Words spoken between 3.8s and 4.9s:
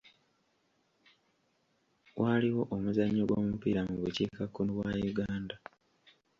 mu bukiikakkono